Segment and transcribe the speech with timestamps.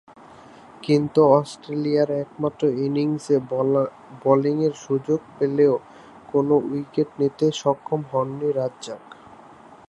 [0.83, 3.35] কিন্তু অস্ট্রেলিয়ার একমাত্র ইনিংসে
[4.23, 5.73] বোলিংয়ের সুযোগ পেলেও
[6.31, 9.03] কোন উইকেট নিতে সক্ষম হননি রাজ্জাক।